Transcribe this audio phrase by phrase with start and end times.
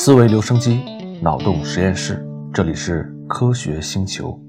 [0.00, 0.80] 思维留声机，
[1.20, 4.40] 脑洞实验室，这里是科学星球。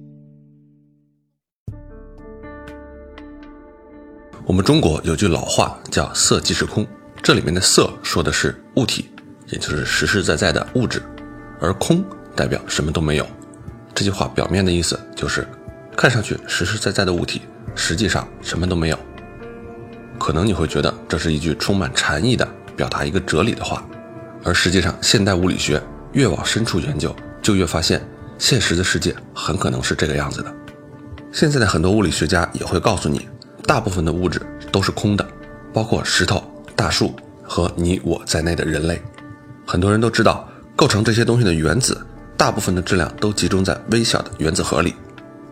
[4.45, 6.85] 我们中国有句老话叫“色即是空”，
[7.23, 9.09] 这里面的“色”说的是物体，
[9.47, 11.01] 也就是实实在在的物质，
[11.59, 12.05] 而“空”
[12.37, 13.25] 代表什么都没有。
[13.95, 15.47] 这句话表面的意思就是，
[15.97, 17.41] 看上去实实在在的物体，
[17.73, 18.99] 实际上什么都没有。
[20.19, 23.83] 可能你会觉得这是一句充满禅意的表达一个哲理的话，
[24.43, 25.81] 而实际上，现代物理学
[26.13, 28.01] 越往深处研究，就越发现
[28.37, 30.53] 现实的世界很可能是这个样子的。
[31.31, 33.27] 现在的很多物理学家也会告诉你，
[33.65, 35.27] 大部分的物质都是空的，
[35.73, 36.43] 包括石头、
[36.75, 37.13] 大树
[37.43, 39.01] 和你我在内的人类。
[39.65, 41.99] 很多人都知道，构成这些东西的原子，
[42.35, 44.95] 大部分的质量都集中在微小的原子核里，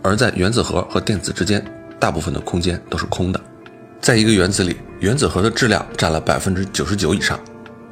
[0.02, 1.64] 而在原子核和电子之间，
[2.00, 3.40] 大部分的空间都是空的。
[4.02, 7.40] 在一个原子里，原子核的质量占了百分之九十九以上，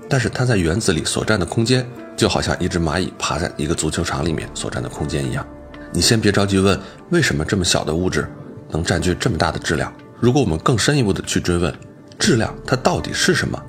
[0.08, 5.46] 但是它在原子里所占的空间，就好像一只蚂蚁爬在一个足球场里面所占的空间一样。
[5.92, 8.28] 你先别着急问为什么这么小的物质
[8.70, 9.92] 能占据这么大的质量。
[10.20, 11.74] 如果我们更深一步的去追问，
[12.20, 13.62] 质量它到底是什么？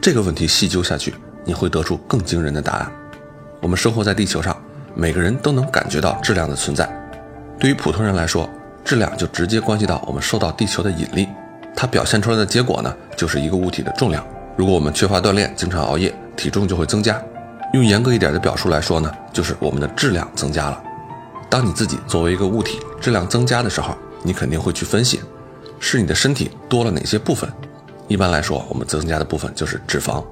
[0.00, 1.14] 这个问题细究下去，
[1.44, 2.92] 你会得出更惊人的答案。
[3.60, 4.56] 我们生活在地球上，
[4.94, 6.88] 每个人都能感觉到质量的存在。
[7.58, 8.48] 对于普通人来说，
[8.84, 11.28] 质量就直接关系到我们受到地球的引力。
[11.74, 14.24] 它表现出来的结果呢，就是一个物体的重量。
[14.56, 17.20] 如果我们缺乏锻炼，经常熬夜，体重就会增加。
[17.72, 20.80] 用严格一点的表述来说呢，就是我们的质量增加了。
[21.50, 25.20] 当你自己作为一个物体质量增加的时候，你肯定会去分析，
[25.80, 27.50] 是你的身体多了哪些部分。
[28.06, 30.22] 一般来说，我们增加的部分就是脂肪。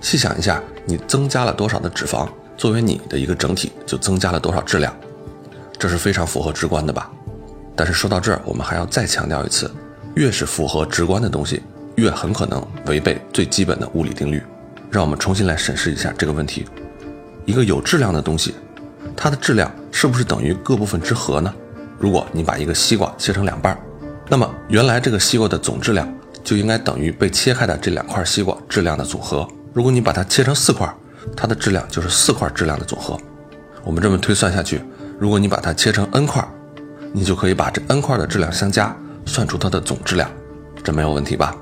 [0.00, 4.94] 细想一下，你增加了多少的脂肪，作为你的一个整体，就增加了多少质量。
[5.78, 7.10] 这是非常符合直观的吧？
[7.76, 9.70] 但是说到这儿，我们还要再强调一次。
[10.14, 11.62] 越是符合直观的东西，
[11.98, 14.40] 越很可能违背最基本的物理定律。
[14.90, 16.64] 让我们重新来审视一下这个问题：
[17.44, 18.54] 一个有质量的东西，
[19.16, 21.52] 它的质量是不是等于各部分之和呢？
[21.98, 23.76] 如果你把一个西瓜切成两半，
[24.28, 26.08] 那么原来这个西瓜的总质量
[26.44, 29.46] 就应该等于被切开的这两块西瓜质量的总和。
[29.74, 30.88] 如果你把它切成四块，
[31.36, 33.18] 它的质量就是四块质量的总和。
[33.84, 34.80] 我们这么推算下去，
[35.18, 36.46] 如果你把它切成 n 块，
[37.12, 38.96] 你就可以把这 n 块的质量相加。
[39.26, 40.30] 算出它的总质量，
[40.82, 41.54] 这没有问题吧？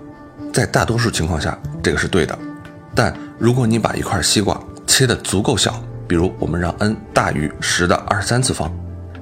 [0.56, 2.38] 在大多数情况下，这个是对的。
[2.94, 5.78] 但如果你把一块西瓜切得足够小，
[6.08, 8.74] 比如我们让 n 大于十的二十三次方，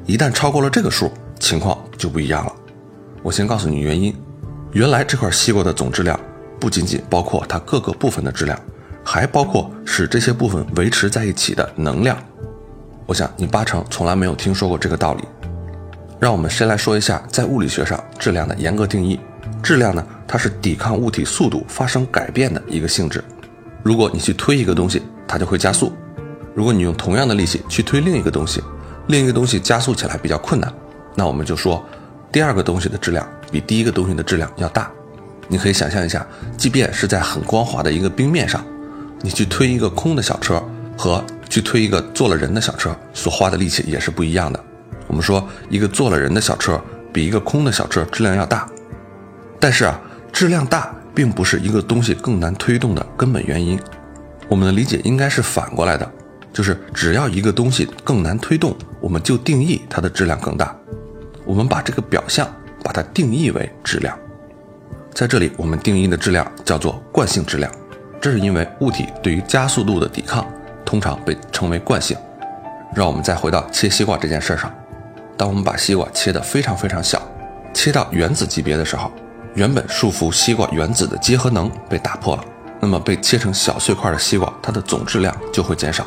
[0.06, 2.53] 一旦超过了这个数，情况就不一样了。
[3.21, 4.15] 我先告诉你原因：
[4.71, 6.17] 原来这块西瓜的总质量
[6.61, 8.56] 不仅仅包括它各个部分的质量，
[9.03, 12.16] 还包括使这些部分维持在一起的能量。
[13.06, 15.25] 我想你八成从来没有听说过这个道理。
[16.21, 19.19] 让我们先来说一下，在物理学上质量的严格定义。
[19.62, 23.22] 质量呢，它是抵抗物体速度发生改变的一个性质。
[23.82, 25.93] 如果你去推一个东西，它就会加速；
[26.55, 28.62] 如果你用同样的力气去推另一个东西，
[29.09, 30.72] 另一个东西加速起来比较困难，
[31.15, 31.84] 那我们就说
[32.33, 34.91] 第二个东西的质量比第一个东西的质量要大。
[35.47, 38.65] 你可以想象一下，即便是在很光滑的一个冰面上，
[39.21, 40.62] 你去推一个空的小车
[40.97, 44.65] 和去推一个坐了人的小车，所花的力气也是不一样的。
[45.06, 46.81] 我们说，一个坐了人的小车
[47.12, 48.66] 比一个空的小车质量要大，
[49.64, 49.98] 但是啊，
[50.30, 53.80] 质量大并不是一个东西更难推动的根本原因。
[54.47, 56.06] 我们的理解应该是反过来的，
[56.52, 60.76] 就是只要一个东西更难推动，我们就定义它的质量更大。
[61.47, 62.47] 我们把这个表象
[62.82, 64.14] 把它定义为质量，
[65.14, 67.72] 在这里我们定义的质量叫做惯性质量，
[68.20, 70.47] 这是因为物体对于加速度的抵抗
[70.84, 72.14] 通常被称为惯性。
[72.94, 74.70] 让我们再回到切西瓜这件事上。
[75.38, 77.26] 当我们把西瓜切得非常非常小，
[77.72, 79.10] 切到原子级别的时候，
[79.54, 82.44] 原本束缚西瓜原子的结合能被打破了，
[82.81, 86.04] 那么被切成小碎块的西瓜，它的总质量就会减少。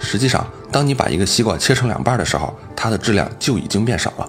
[0.00, 4.28] 实际上，当你把一个西瓜切成两半的时候，它的质量就已经变少了，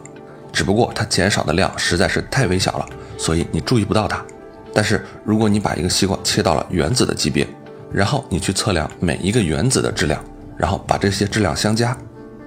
[0.52, 2.86] 只不过它减少的量实在是太微小了，
[3.18, 4.24] 所以你注意不到它。
[4.72, 7.48] 但是，如果你把一个西瓜切到了原子的级别，
[7.92, 10.24] 然后你去测量每一个原子的质量，
[10.56, 11.98] 然后把这些质量相加。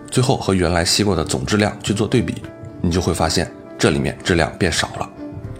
[0.09, 2.43] 最后和原来西瓜的总质量去做对比，
[2.81, 5.11] 你就会发现这里面质量变少了。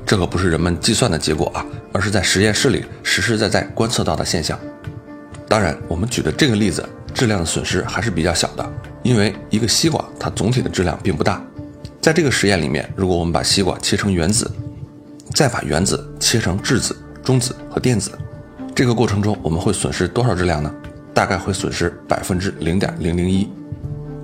[0.07, 4.57] 这可不是人们计算的结果啊，而是在实验室里实实在在观测到的现象。
[5.49, 8.73] 当然，我们举的这个例子质量的损失还是比较小的，
[9.03, 11.45] 因为一个西瓜它总体的质量并不大。
[12.01, 14.49] 在这个实验里面，如果我们把西瓜切成原子，
[15.35, 18.13] 再把原子切成质子、中子和电子，
[18.77, 20.73] 这个过程中我们会损失多少质量呢？
[21.13, 23.49] 大概会损失百分之零点零零一。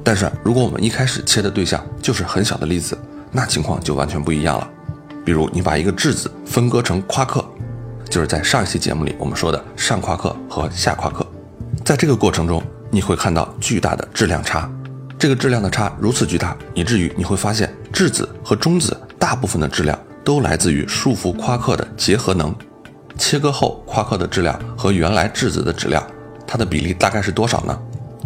[0.04, 2.96] 但是，如果我们一开始切的对象就是很小的粒子，
[3.32, 4.70] 那情况就完全不一样了。
[5.24, 7.44] 比如，你把一个质子分割成夸克，
[8.10, 11.26] 就是在上一期节目里我们说的上夸克和下夸克，
[11.84, 14.70] 在这个过程中，你会看到巨大的质量差。
[15.18, 22.52] 这个质量的差如此巨大，以至于你会发现质子和中子大部分的质量都来自于束缚夸克的结合能。
[23.16, 26.04] 切割后，夸克的质量和原来质子的质量，
[26.44, 27.78] 它的比例大概是多少呢？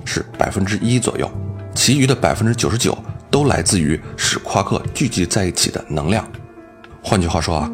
[0.07, 1.31] 是百分之一左右。
[1.75, 2.97] 其余的百分之九十九
[3.31, 6.27] 都来自于使夸克聚集在一起的能量。
[7.09, 7.71] 换句话说啊，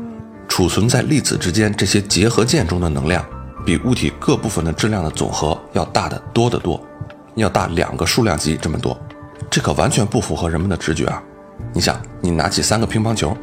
[0.47, 3.25] 储存在粒子之间这些结合键中的能量，
[3.65, 6.79] 比物体各部分的质量的总和要大得多得多，
[7.37, 8.95] 要大两个数量级这么多。
[9.51, 11.23] 这可完全不符合人们的直觉啊！
[11.73, 13.35] 你想，你拿起三个乒乓球，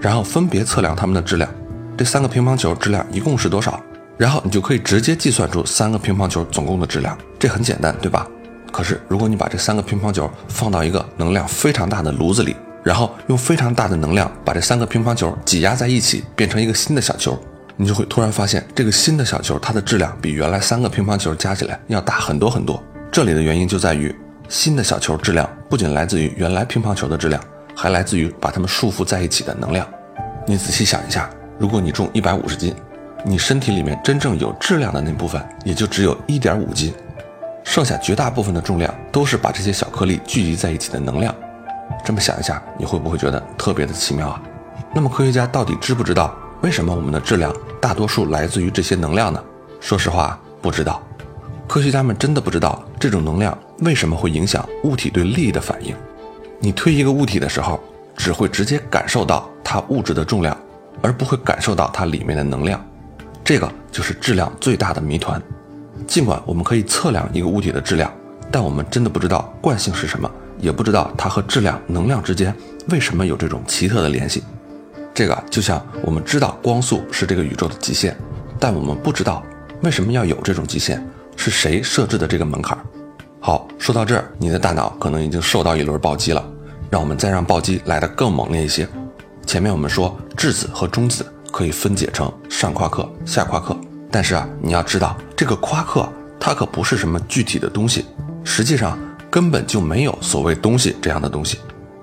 [0.00, 1.50] 然后分别测量它们的质量。
[1.98, 3.80] 这三个乒乓球质量一共是多少？
[4.16, 7.18] 然后你就可以直接计算出三个乒乓球总共的质量。
[7.40, 8.28] 这很简单，对吧？
[8.70, 17.38] 可是如果你把这三个乒乓球放到一个能量非常大的炉子里，然后用非常大的能量把这三个乒乓球挤压在一起，变成一个新的小球，
[17.76, 22.82] 你就会突然发现，这个新的小球它的质量比原来三个乒乓球加起来要大很多很多。
[23.10, 24.14] 这里的原因就在于，
[24.48, 27.42] 新的小球质量不仅来自于原来乒乓球的质量，
[27.74, 29.86] 还来自于把它们束缚在一起的能量。
[30.46, 31.30] 你仔细想一下。
[31.58, 32.74] 如果你重一百五十斤，
[33.24, 36.92] 你身体里面真正有质量的那部分也就只有一点五斤，
[37.62, 41.32] 剩下绝大部分的重量都是把这些小颗粒聚集在一起的能量。
[42.04, 44.42] 这么想一下，你会不会觉得特别的奇妙啊？
[44.94, 49.42] 那么科学家到底知不知道为什么我们的质量大多数来自于这些能量呢？
[49.80, 51.02] 说实话，不知道。
[51.68, 55.94] 科学家们真的不知道这种能量为什么会影响物体对力的反应。
[56.58, 57.80] 你推一个物体的时候，
[58.16, 60.56] 只会直接感受到它物质的重量。
[61.00, 62.80] 而不会感受到它里面的能量，
[63.42, 65.42] 这个就是质量最大的谜团。
[66.06, 68.12] 尽管我们可以测量一个物体的质量，
[68.52, 70.30] 但我们真的不知道惯性是什么，
[70.62, 72.56] 也不知道它和质量、能量之间
[72.88, 74.42] 为什么有这种奇特的联系。
[75.12, 78.16] 这个就像我们知道光速是这个宇宙的极限，
[78.58, 79.44] 但我们不知道
[79.82, 81.06] 为什么要有这种极限，
[81.36, 82.78] 是谁设置的这个门槛。
[83.40, 86.42] 好，说到这儿，你的大脑可能已经受到一轮暴击了。
[86.88, 88.86] 让我们再让暴击来得更猛烈一些。
[89.46, 93.74] 前面我们说质子和中子可以分解成上夸克、下夸克，
[94.10, 96.06] 但是啊，你要知道这个夸克
[96.38, 98.04] 它可不是什么具体的东西，
[98.44, 98.98] 实际上
[99.32, 101.58] 根本就没有所谓东西这样的东西。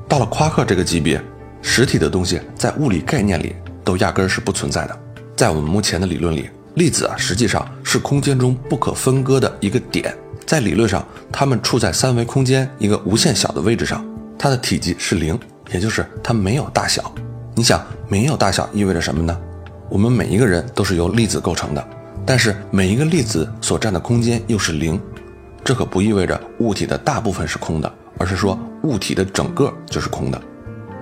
[0.08, 1.22] 到了夸克这个级别，
[1.62, 5.00] 实体的东西在物理概念里都压根儿是不存在的。
[5.36, 10.12] 在我们目前的理论里，粒子啊实际上是空间中不可分割的一个点，
[10.44, 14.04] 在理论上它们处在三维空间一个无限小的位置上，
[14.36, 15.40] 它的体积是零，
[15.72, 17.14] 也就是它没有大小。
[17.54, 19.40] 你想，没有大小意味着什么呢？
[19.88, 21.88] 我们每一个人都是由粒子构成的，
[22.26, 25.00] 但是每一个粒子所占的空间又是零，
[25.64, 30.42] 这可不意味着物体的大部分是空的，而是说物体的整个就是空的。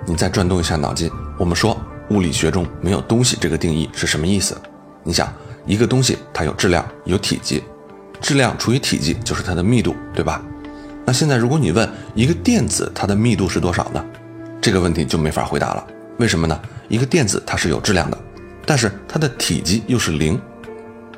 [0.05, 1.77] 你再转动一下脑筋，我们说
[2.09, 4.57] 物理学中没有东西这个定义是什么意思？
[5.03, 5.31] 你想，
[5.65, 7.63] 一个东西它有质量有体积，
[8.19, 10.41] 质量除以体积就是它的密度，对吧？
[11.05, 14.03] 那现在如果你问一个电子它的密度是多少呢？
[14.59, 15.87] 这个问题就没法回答了。
[16.17, 16.59] 为什么呢？
[16.89, 18.17] 一个电子它是有质量的，
[18.65, 20.39] 但是它的体积又是零。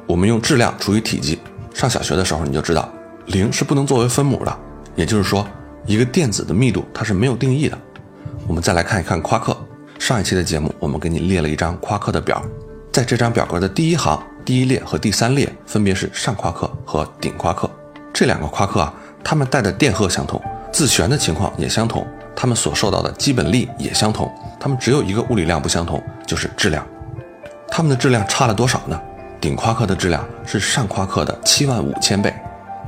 [0.05, 1.39] 我们用质量除以体积，
[1.73, 2.91] 上小学的时候你就知道，
[3.29, 4.57] 零是不能作为分母的。
[4.95, 5.47] 也就是说，
[5.85, 7.77] 一个电子的密度它是没有定义的。
[8.47, 9.55] 我们再来看一看夸克。
[9.97, 12.41] 上一期的节目我们给你列了一张夸克的表，
[12.91, 17.69] 在这张表格的第一行、第一列和第三列分别是上夸克和顶夸克。
[18.13, 18.93] 这两个夸克啊，
[19.23, 22.05] 它们带的电荷相同，自旋的情况也相同。
[22.35, 26.85] 它们所受到的基本力也相同，它们只有一个物理量不相同，就是质量。
[27.67, 28.99] 它们的质量差了多少呢？
[29.41, 32.33] 顶夸克的质量是上夸克的七万五千倍。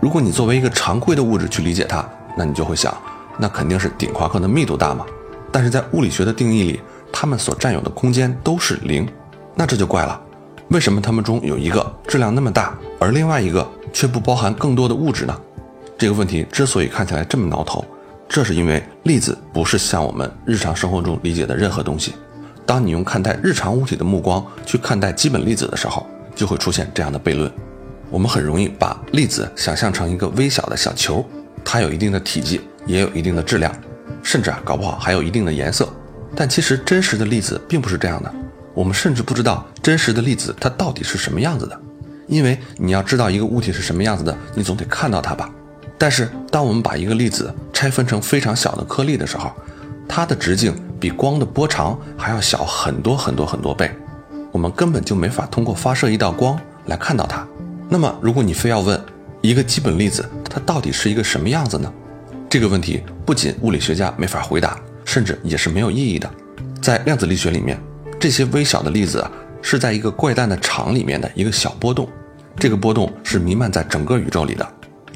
[0.01, 2.03] 如果你作为一个常规的物质去理解它，
[2.35, 2.91] 那你就会想，
[3.37, 5.05] 那肯定是顶夸克的密度大嘛。
[5.51, 6.81] 但是在物理学的定义里，
[7.13, 9.07] 它们所占有的空间都是零，
[9.53, 10.19] 那这就怪了。
[10.69, 15.39] 为什么它们中有一个质量那么大，而另外一个却不包含更多的物质呢？
[15.99, 17.85] 这个问题之所以看起来这么挠头。
[18.27, 22.15] 这是因为粒子不是像我们日常生活中理解的任何东西。
[22.65, 27.51] 当你用看待日常物体的目光去看待基本粒子的时候，就会出现这样的悖论。
[28.11, 31.25] 我们很容易把粒子想象成一个微小的小球，
[31.63, 33.73] 它有一定的体积，也有一定的质量，
[34.21, 35.87] 甚至啊，搞不好还有一定的颜色。
[36.35, 38.31] 但其实真实的粒子并不是这样的。
[38.73, 41.79] 我们甚至不知道真实的粒子它到底是什么样子的。
[42.27, 45.49] 因为你要知道一个物体是什么样子的，你总得看到它吧。
[45.97, 49.51] 但是，当我们把一个粒子拆分成非常小的颗粒的时候，
[50.07, 53.91] 它的直径比光的波长还要小很多很多很多倍，
[54.51, 57.45] 我们根本就没法通过发射一道光来看到它。
[57.93, 58.97] 那么，如果你非要问
[59.41, 61.91] 一个基本粒子它到底是一个什么样子呢？
[62.49, 66.31] 这个问题不仅物理学家没法回答，甚至也是没有意义的。
[66.81, 67.77] 在量子力学里面，
[68.17, 69.29] 这些微小的粒子
[69.61, 72.07] 是在一个怪诞的场里面的一个小波动，
[72.55, 74.65] 这个波动是弥漫在整个宇宙里的。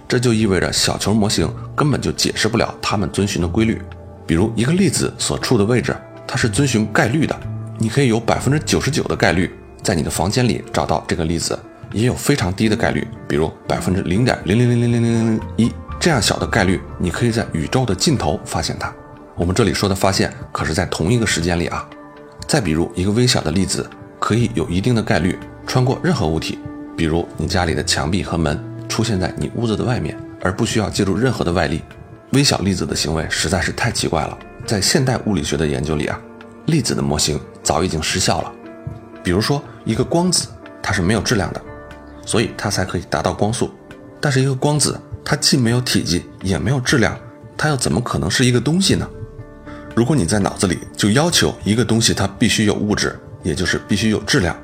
[0.05, 3.81] 这就意味着小球模型根本就解释不了它们遵循的规律。
[4.27, 5.95] 比如一个粒子所处的位置，
[6.27, 7.39] 它是遵循概率的，
[7.77, 9.49] 你可以有百分之九十九的概率
[9.81, 11.57] 在你的房间里找到这个粒子，
[11.95, 18.93] 也有非常低的概率，比如百分之零点零零零零零零零一这样小的概率，你可以在宇宙的尽头发现它。
[19.33, 21.87] 我们这里说的发现可是在同一个时间里啊。
[22.45, 26.59] 再比如一个微小的粒子，可以有一定的概率穿过任何物体，
[26.97, 31.81] 比如你家里的墙壁和门，出现在你屋子的外面，而不需要借助任何的外力。
[32.33, 34.37] 微小粒子的行为实在是太奇怪了。
[34.65, 36.19] 在现代物理学的研究里啊，
[36.65, 38.51] 粒子的模型早已经失效了。
[39.23, 40.49] 比如说，一个光子
[40.83, 41.61] 它是没有质量的，
[42.25, 43.71] 所以它才可以达到光速。
[44.19, 47.17] 但是一个光子它既没有体积也没有质量，
[47.55, 49.07] 它又怎么可能是一个东西呢？
[49.95, 54.55] 如果你在脑子里就要求一个东西它必须有物质，也就是必须有质量，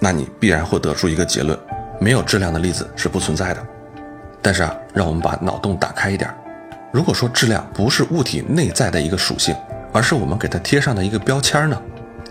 [0.00, 1.58] 那你必然会得出一个结论：
[1.98, 3.66] 没有质量的粒子是不存在的。
[4.42, 6.28] 但是啊，让我们把脑洞打开一点。
[6.92, 9.54] 如果说质量不是物体内在的一个属性，
[9.92, 11.80] 而是我们给它贴上的一个标签呢？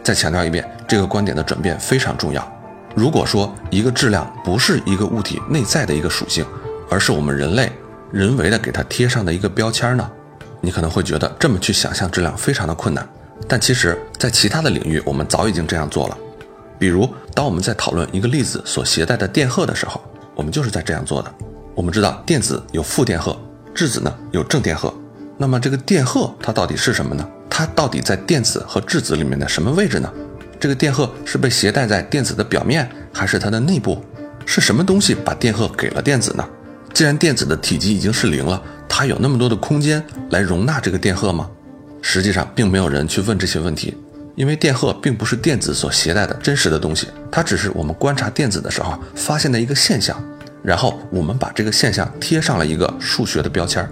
[0.04, 2.55] 再强调一遍，这个观点的转变非常重要。
[2.96, 6.46] 如果说一个质量不是一个物体内在的一个属性，
[6.90, 7.72] 而是我们人类
[8.12, 10.10] 人为的给它贴上的一个标签呢？
[10.62, 13.08] 你可能会觉得这么去想象质量非常的困难，
[13.48, 16.18] 但其实，在其他的领域，我们早已经这样做了。
[16.80, 20.02] 比如，当我们在讨论一个粒子所携带的电荷的时候，
[20.34, 21.32] 我们就是在这样做的。
[21.76, 23.38] 我们知道电子有负电荷。
[23.74, 24.94] 质子呢有正电荷，
[25.38, 27.28] 那么这个电荷它到底是什么呢？
[27.50, 30.10] 它到底在电子和质子里面的什么位置呢？
[30.60, 34.04] 这个电荷是被携带在电子的表面，还是它的内部？
[34.46, 36.48] 是什么东西把电荷给了电子呢？
[36.94, 41.50] 既然电子的体积已经是零了，它有那么多的空间来容纳这个电荷吗？
[42.02, 43.98] 实际上并没有人去问这些问题，
[44.36, 50.16] 因为电荷并不是电子所携带的真实的东西，它只是我们观察电子的时候发现的一个现象。
[50.64, 53.88] 然后我们把这个现象贴上了一个数学的标签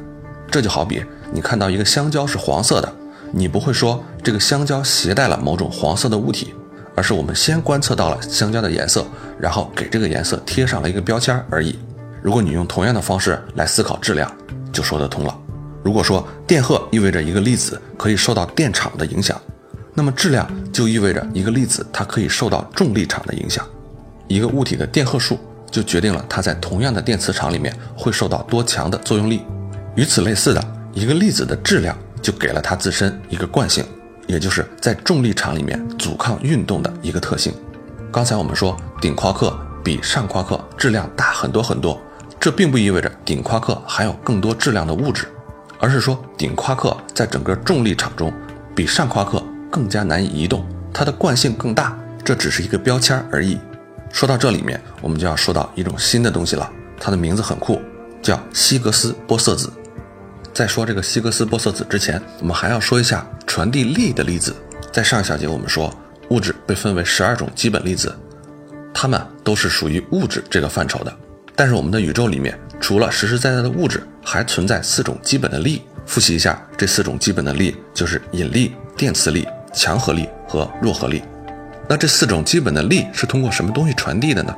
[0.49, 2.95] 这就好比你看到一个香蕉是黄色的，
[3.35, 6.53] 你不会说这个香蕉携带了某种黄色的物体，
[6.95, 9.03] 而是我们先观测到了香蕉的颜色，
[9.39, 11.79] 然后给这个颜色贴上了一个标签而已。
[12.21, 14.31] 如果你用同样的方式来思考质量，
[14.71, 15.35] 就说得通了。
[15.83, 19.41] 如果说电荷意味着一个粒子可以受到电场的影响，
[19.93, 23.67] 那么质量就意味着一个粒子它可以受到重力场的影响。
[24.27, 25.37] 一个物体的电荷数。
[25.73, 29.41] 就决定了它在同样的电磁场里面会受到多强的作用力。
[29.95, 30.63] 与此类似的
[30.93, 33.85] 一个粒子的质量就给了它自身一个惯性，
[34.25, 37.53] 也就是在重力场里面阻抗运动的一个特性。
[38.11, 42.01] 刚才我们说顶夸克比上夸克质量大很多很多，
[42.39, 45.27] 这并不意味着顶夸克含有更多质量的物质，
[45.79, 48.31] 而是说顶夸克在整个重力场中
[48.73, 51.97] 比上夸克更加难以移动，它的惯性更大。
[52.23, 53.59] 这只是一个标签而已。
[54.09, 57.81] 说到这里面，我们就要说到一种新的东西了，它的名字很酷，
[58.21, 59.69] 叫希格斯玻色子。
[60.53, 64.55] 在说这个希格斯玻色子之前，我们还要说一下传递力的粒子。
[64.91, 65.91] 在上一小节我们说，
[66.29, 68.15] 物质被分为十二种基本粒子，
[68.93, 71.11] 它们都是属于物质这个范畴的。
[71.55, 75.81] 但是我们的宇宙里面，除了实实在在的物质，还存在四种基本的力。
[76.05, 81.23] 复习一下，这四种基本的力就是引力、电磁力、强合力和弱合力。
[81.89, 84.55] 那这四种基本的力是通过什么东西传递的呢？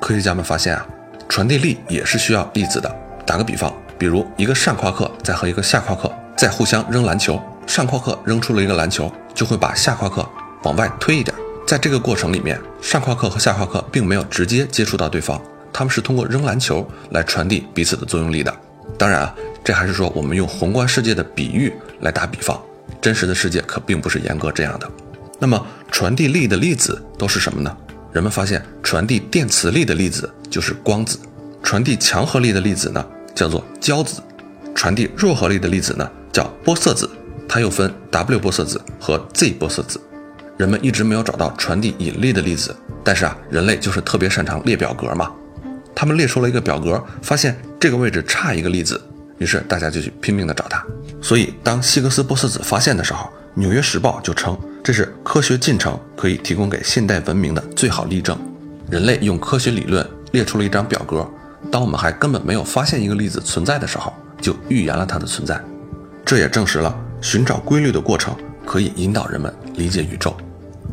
[0.00, 0.86] 科学家们发现啊，
[1.28, 2.90] 传递力也是需要粒子的。
[3.26, 10.28] 打个比方，比如一个上夸克在和一个下夸克在互相扔篮球，上夸克扔出了一个篮球，就会把下夸克
[10.64, 11.34] 往外推一点。
[11.66, 15.40] 在这个过程里面，上夸克和下夸克并没有直接接触到对方，
[15.72, 18.54] 他们是通过扔篮球来传递彼此的作用力的。
[18.98, 19.34] 当然啊，
[19.64, 22.60] 这还是说我们用宏观世界的比喻来打比方，
[23.00, 24.88] 真实的世界可并不是严格这样的。
[25.38, 27.74] 那么传递力的粒子都是什么呢？
[28.12, 31.18] 人们发现，传递电磁力的粒子就是光子，
[31.62, 34.22] 传递强合力的粒子呢叫做胶子，
[34.74, 37.10] 传递弱合力的粒子呢叫玻色子。
[37.48, 40.00] 它又分 W 玻色子和 Z 玻色子。
[40.56, 45.30] 人们一直没有找到传递引力的粒子，但是啊，人类就是特别擅长列表格嘛。
[45.94, 49.00] 他们列出了一个表格，发现这个位置差一个粒子，
[49.38, 50.84] 于是大家就去拼命的找它。
[51.20, 54.58] 所以当希格斯玻色子发现的时候，《纽约时报》就称。
[54.82, 58.38] 这是科学进程可以提供给现代文明的最好例证。
[58.90, 61.26] 人类用科学理论列出了一张表格，
[61.70, 65.60] 当我们还根本没有发现一个粒子存在的时候，就预言了它的存在。
[66.24, 70.34] 这也证实了寻找规律的过程可以引导人们理解宇宙。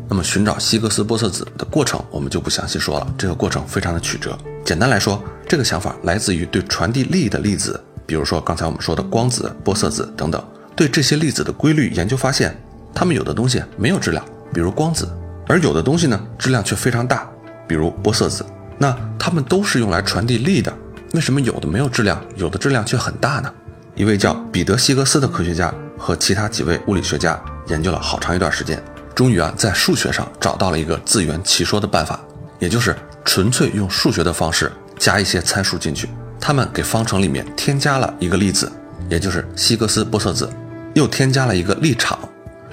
[0.08, 3.14] 那么，寻找希格斯玻色子的过程，我们就不详细说了。
[3.16, 4.36] 这个过程非常的曲折。
[4.64, 10.42] 简单来说，这个想法来自于对传递力的粒子，比如说刚才我们说的光子、玻色子等等，
[10.76, 12.56] 对这些粒子的规律研究发现。
[12.94, 15.08] 它们有的东西没有质量，比如光子，
[15.48, 17.26] 而有的东西呢质量却非常大，
[17.66, 18.44] 比如玻色子。
[18.82, 20.76] 那它们都是用来传递力的，
[21.12, 23.48] 为什么有的没有质量，有的质量却很大呢？
[23.94, 28.82] 一位叫彼得·希格斯的科学家和其他几位物理学家研究了好长一段时间，
[29.14, 32.18] 终于啊，在数学上找到了一个自圆其说的办法，
[32.58, 36.08] 也就是纯粹用数学的方式加一些参数进去。
[36.40, 38.68] 他们给方程里面添加了一个粒子，
[39.08, 40.50] 也就是希格斯玻色子，
[40.94, 42.18] 又添加了一个力场。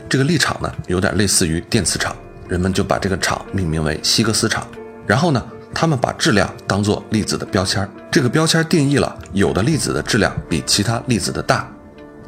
[0.09, 2.15] 这个力场呢，有点类似于电磁场，
[2.47, 4.65] 人们就把这个场命名为希格斯场。
[5.05, 5.43] 然后呢？
[5.73, 11.69] 他们把质量当做粒子的标签儿，这个标签定义了有的粒子的质量比其他粒子的大。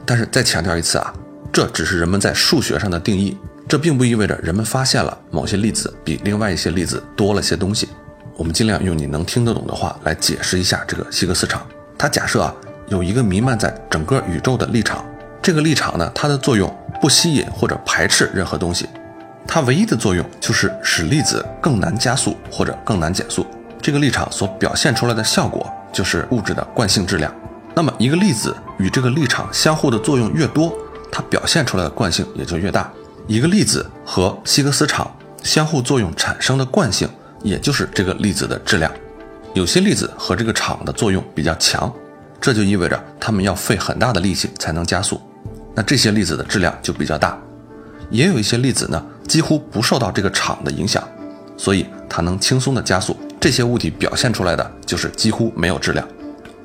[0.05, 1.13] 但是再强调一次啊，
[1.51, 7.89] 这只是人们在数学上的定义，这并不意味着人们发现了某些粒子比另外一些粒子多了些东西。
[8.37, 11.65] 我们尽量用你能听得懂的话来解释一下这个希格斯场。
[11.97, 12.53] 它假设啊
[12.87, 15.05] 有一个弥漫在整个宇宙的力场，
[15.41, 18.87] 这个力场呢它的作用不吸引或者排斥任何东西。
[19.47, 23.45] 它唯一的作用就是使粒子更难加速或者更难减速。
[23.81, 27.33] 这个力场所表现出来的效果就是物质的惯性质量。
[27.73, 30.73] 那么一个粒子与这个力场相互的作用越多，
[31.11, 32.91] 它表现出来的惯性也就越大。
[33.27, 35.09] 一个粒子和希格斯场
[35.41, 37.09] 相互作用产生的惯性，
[37.43, 38.91] 也就是这个粒子的质量。
[39.53, 41.91] 有些粒子和这个场的作用比较强，
[42.39, 45.19] 这就意味着它们要费很大的力气才能加速。
[45.73, 47.39] 那这些粒子的质量就比较大。
[48.11, 49.03] 也有一些粒子呢。
[49.27, 51.01] 几乎不受到这个场的影响，
[51.55, 53.15] 所以它能轻松的加速。
[53.39, 56.05] 这些物体表现出来的就是几乎没有质量。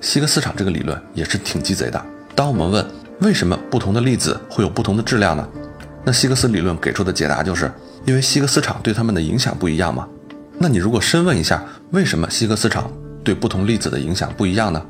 [0.01, 2.05] 希格斯场这个理论也是挺鸡贼的。
[2.35, 2.85] 当我们问
[3.21, 5.49] 为什么不同的粒子会有不同的质量呢？
[6.05, 7.73] 那希格斯理论给出的解答就是
[8.05, 10.09] 因为希格斯场对它们的影响不一样嘛。
[10.59, 12.91] 那你如果深问一下为什么希格斯场
[13.23, 14.85] 对不同粒子的影响不一样呢？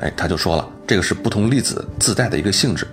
[0.00, 2.88] 哎，他就说了，这个是不同粒子自带的一个性质。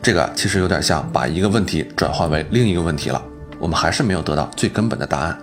[0.00, 3.22] 这个其实有点像把一个问题转换为另一个问题了。
[3.58, 5.38] 我们还是没有得到最根本的答案。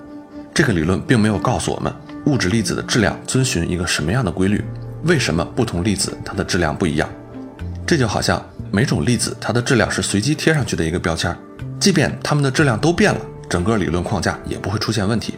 [0.54, 1.94] 这个理论并没有告诉我们
[2.26, 4.64] 物质粒子的质量遵循一个什么样的规律，
[5.04, 7.10] 为什么不同粒子它的质量不一样？
[7.86, 11.36] 这就好像每种粒子它的质量是随机贴上去的一个标签，
[11.80, 15.36] 即便它们的质量都变了，整个理论框架也不会出现问题。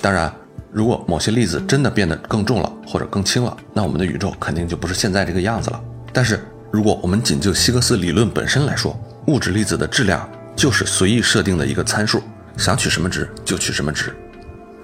[0.00, 0.32] 当然，
[0.70, 5.82] 如果某些粒子真的变得更重了或者更轻了，那我们的宇宙肯定就不是现在这个样子了。
[6.12, 6.42] 但是，
[6.74, 10.28] 如果我们仅就希格斯理论本身来说，物质粒子的质量。
[10.56, 12.20] 就是随意设定的一个参数，
[12.56, 14.12] 想取什么值就取什么值。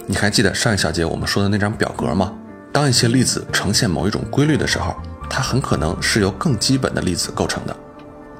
[0.07, 2.33] 你还记得上一小节我们说的那张表格吗？
[2.72, 4.94] 当一些粒子呈现某一种规律的时候，
[5.29, 7.76] 它很可能是由更基本的粒子构成的。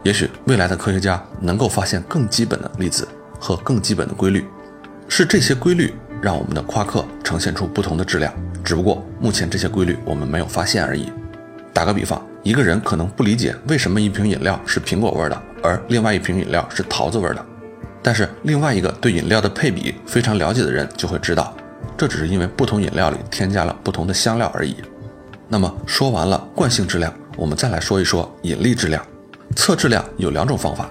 [0.05, 3.07] 也许未来的科学家能够发现更基本的粒子
[3.41, 4.45] 和更基本的规律，
[5.09, 8.33] 是这些规律让我们的夸克呈现出不同的质量。
[8.63, 11.13] 只不过目前这些规律我们没有发现而已。
[11.73, 15.43] 打个比方，一个人可能不理解为什么一瓶饮料是苹果味的。
[15.63, 17.47] 而另外一瓶饮料是桃子味的，
[18.03, 21.55] 但是另外一个对饮料的配比非常了解的人就会知道，
[21.99, 24.77] 这只是因为不同饮料里添加了不同的香料而已。
[25.49, 29.05] 那么说完了惯性质量，我们再来说一说引力质量。
[29.55, 30.89] 测质量有两种方法，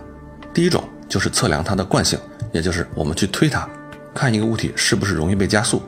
[0.54, 2.20] 第一种就是测量它的惯性，
[2.52, 3.68] 也就是我们去推它，
[4.14, 5.82] 看一个物体是不是容易被加速。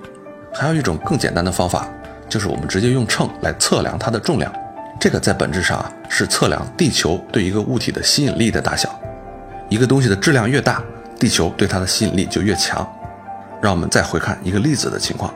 [0.54, 1.88] 还有一种更简单的方法，
[2.28, 4.52] 就是我们直接用秤来测量它的重量。
[5.02, 8.88] 这个在本质上啊是测量地球对一个物体的吸引力的大小。
[9.68, 10.80] 一个东西的质量越大，
[11.20, 12.88] 地球对它的吸引力就越强。
[13.60, 15.34] 让我们再回看一个粒子的情况，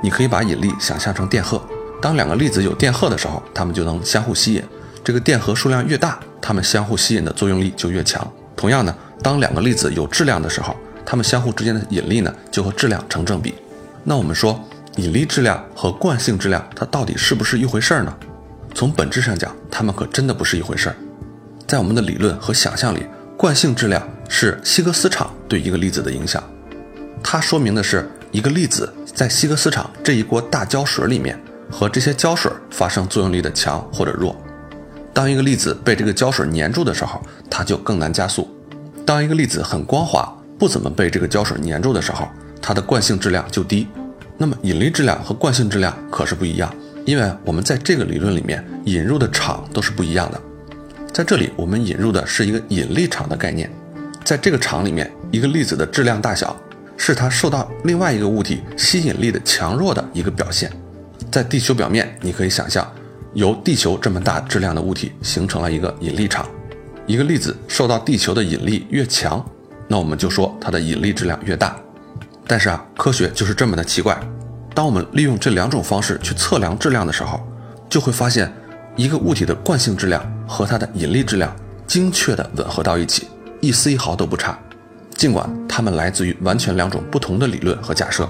[0.00, 1.60] 你可以把引力想象成电荷。
[2.00, 4.62] 当两个粒子有电荷的时候，它们就能相互吸引。
[5.02, 8.24] 这个电荷数量越大，它们相互吸引的作用力就越强。
[8.54, 13.56] 同样呢，当两个粒子有质量的时候，它们相互之间的引力呢就和质量成正比。
[14.04, 18.14] 那我们说，引力质量和惯性质量它到底是不是一回事儿呢？
[18.74, 20.96] 从本质上讲，它们可真的不是一回事儿。
[21.66, 26.42] 在我们的理论和想象里，惯性质量是希格斯场对一个粒子的影响，
[27.22, 31.38] 它说明的是一个粒子在希格斯场这一锅大胶水里面
[31.70, 34.34] 和这些胶水发生作用力的强或者弱。
[35.12, 38.44] 当一个粒子被这个胶水粘住的时候，它就更难加速；
[39.04, 42.28] 当一个粒子很光滑，不怎么被这个胶水粘住的时候，
[42.62, 43.88] 它的惯性质量就低。
[44.36, 46.72] 那么引力质量和惯性质量可是不一样。
[47.08, 50.38] 因为我们在这个理论里面引入的场都是不一样的，
[51.10, 53.70] 在这里我们引入的是一个引力场的概念，
[54.24, 56.54] 在这个场里面，一个粒子的质量大小
[56.98, 60.70] 是它受到另外一个物体吸引力的强弱的一个表现。
[61.32, 62.86] 在地球表面，你可以想象，
[63.32, 66.46] 由地球这么大质量的物体形成了一个引力场，
[67.06, 69.42] 一个粒子受到地球的引力越强，
[69.88, 71.74] 那我们就说它的引力质量越大。
[72.46, 74.14] 但是啊，科学就是这么的奇怪。
[74.78, 77.44] 当我们利用这两种方式去测量质量的时候，
[77.90, 78.48] 就会发现
[78.94, 81.52] 一个物体的惯性质量和它的引力质量
[81.84, 83.26] 精确地吻合到一起，
[83.60, 84.56] 一丝一毫都不差。
[85.16, 88.28] 尽管它们来自于完全两种不同的理论和假设，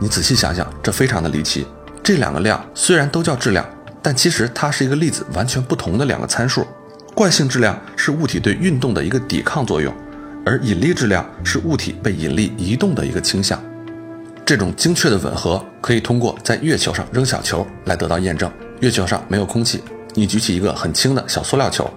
[0.00, 1.64] 你仔细想想，这非常的离奇。
[2.02, 3.64] 这两个量虽然都叫质量，
[4.02, 6.66] 但其实它是一个粒子完全不同的两个参数。
[7.14, 9.94] 惯性质量是物体对运动的一个抵抗作用，
[10.44, 13.62] 而引力质量是物体被引力移动的一个倾向。
[14.46, 18.50] 这种精确的吻合可以通过在月球上扔小球来得到验证。
[18.80, 21.90] 月球上没有空气，你举起一个很轻的小塑料球，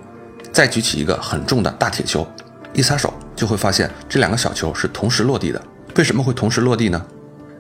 [0.54, 2.26] 再举起一个很重的大铁球，
[2.72, 5.62] 一撒手就会发现这两个小球是同时落地的。
[5.96, 7.06] 为什么会同时落地呢？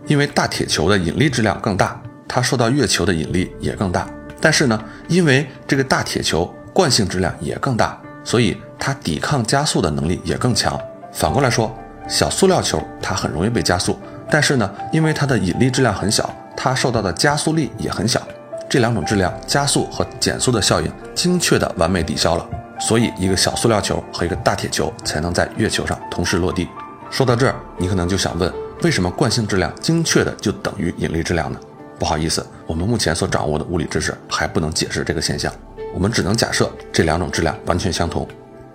[0.05, 4.07] 因为大铁球的引力质量更大，它受到月球的引力也更大。
[4.39, 10.79] 但是呢，因为这个大铁球惯性质量也更大，所以它抵抗加速的能力也更强。
[11.11, 11.75] 反过来说，
[12.07, 18.21] 小塑料球它很容易被加速，但是呢，因为它的引力质量很小，它受到的加速力也很小。
[18.69, 22.45] 这两种质量加速和减速的效应精确的完美抵消了，
[22.79, 26.67] 所以一个小塑料球和一个大铁球才能在月球上同时落地。
[27.09, 28.51] 说到这儿，你可能就想问，
[28.83, 31.57] 为什么惯性质量精确的就等于引力质量呢？
[31.97, 35.49] 不好意思，我们目前所掌握的物理知识还不能解释这个现象，
[35.93, 38.27] 我们只能假设这两种质量完全相同。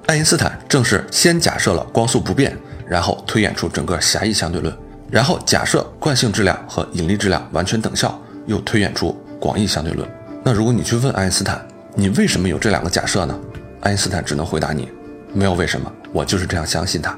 [0.06, 2.56] 爱因斯坦正是先假设了光速不变，
[2.88, 4.74] 然后推演出整个狭义相对论，
[5.12, 10.08] 然后假设惯性质量和引力质量完全等效，又推演出广义相对论。
[10.42, 11.62] 那如果你去问爱因斯坦，
[11.94, 13.38] 你为什么有这两个假设呢？
[13.80, 14.88] 爱因斯坦只能回答你，
[15.34, 17.14] 没有为什么，我就是这样相信它。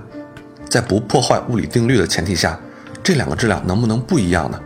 [0.69, 2.59] 在不破坏物理定律的前提下，
[3.01, 4.61] 这两个质量能不能不一样呢？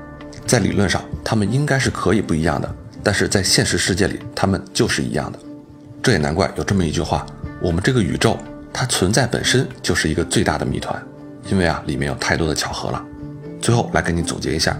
[0.46, 5.38] 在理论上，它们应该是可以不一样的，但是在现实世界里，它们就是一样的。
[6.02, 7.26] 这也难怪有这么一句话：
[7.60, 8.38] 我们这个宇宙，
[8.72, 10.98] 它存在本身就是一个最大的谜团，
[11.50, 13.04] 因为啊，里面有太多的巧合了。
[13.60, 14.76] 最后来给你总结一下，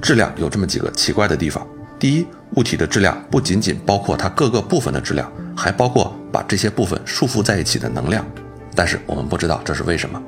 [0.00, 1.66] 质量有这么几个奇怪的地方：
[1.98, 8.24] 第一，物体的质量不仅仅包括它各个部分的质量，还包括把这些部分束缚在一起的能量，
[8.74, 10.20] 但是我们不知道这是为什么。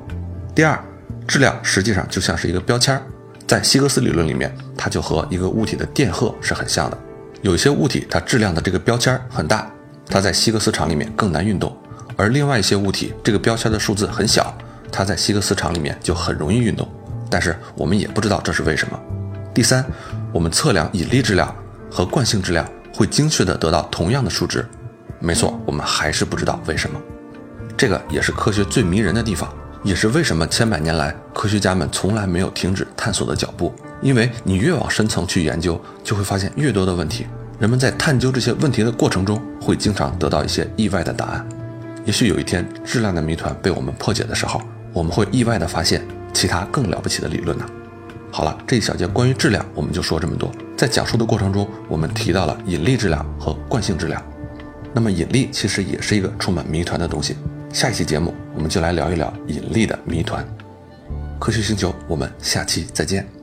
[0.53, 0.79] 第二，
[1.27, 3.01] 质量实际上就像是一个标签。
[3.47, 6.97] 在希格斯理论里面，它就和一个物体的电荷是很像的。
[7.41, 9.71] 有些物体，它质量的这个标签很大，
[10.07, 11.71] 它在希格斯场里面更难运动；
[12.17, 14.53] 而另外一些物体，这个标签的数字很小，
[14.91, 16.87] 它在希格斯场里面就很容易运动。
[17.29, 18.99] 但是我们也不知道这是为什么。
[19.53, 19.85] 第三，
[20.31, 21.53] 我们测量引力质量
[21.91, 24.65] 和惯性质量会精确的得到同样的数值。
[25.19, 26.99] 没错，我们还是不知道为什么。
[27.75, 29.51] 这个也是科学最迷人的地方。
[29.83, 37.27] 也是为什么千百年来科学家们从来没有停止探索的脚步，因为你越往深层去研究，就会发现越多的问题。
[37.59, 41.47] 人们在探究这些问题的过程中，会经常得到一些意外的答案。
[42.03, 44.59] 也许有一天质量的谜团被我们破解的时候，
[44.97, 46.01] 我们会意外的发现
[46.33, 47.63] 其他更了不起的理论呢。
[48.31, 50.51] 好了，这一小节关于质量我们就说这么多。
[50.75, 54.19] 在讲述的过程中，我们提到了引力质量和惯性质量。
[54.93, 57.37] 那么引力其实也是一个充满谜团的东西。
[57.71, 60.43] 下一期节目，我们就来聊一聊引力的谜团。
[61.37, 63.36] 科学星球，我们下期再见。